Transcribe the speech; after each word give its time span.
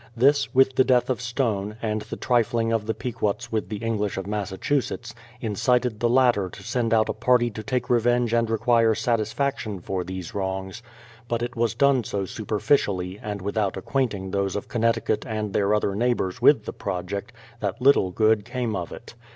This, 0.17 0.51
with 0.51 0.73
the 0.77 0.83
death 0.83 1.11
of 1.11 1.21
Stone, 1.21 1.77
and 1.79 2.01
the 2.01 2.15
trifling 2.15 2.73
of 2.73 2.87
the 2.87 2.95
Pequots 2.95 3.51
with 3.51 3.69
the 3.69 3.77
English 3.77 4.17
of 4.17 4.25
Massachusetts, 4.25 5.13
incited 5.41 5.99
the 5.99 6.09
latter 6.09 6.49
to 6.49 6.63
send 6.63 6.91
out 6.91 7.07
a 7.07 7.13
party 7.13 7.51
to 7.51 7.61
take 7.61 7.87
revenge 7.87 8.33
and 8.33 8.49
require 8.49 8.95
satisfaction 8.95 9.79
for 9.79 10.03
these 10.03 10.33
wrongs; 10.33 10.81
but 11.27 11.43
it 11.43 11.55
was 11.55 11.75
done 11.75 12.03
so 12.03 12.25
superficially, 12.25 13.19
and 13.21 13.43
without 13.43 13.77
acquainting 13.77 14.31
those 14.31 14.55
of 14.55 14.67
Connecticut 14.67 15.23
and 15.27 15.53
their 15.53 15.71
other 15.71 15.93
neigh 15.93 16.15
bours 16.15 16.41
with 16.41 16.65
the 16.65 16.73
project, 16.73 17.31
that 17.59 17.79
little 17.79 18.09
good 18.09 18.43
came 18.43 18.75
of 18.75 18.91
it. 18.91 19.13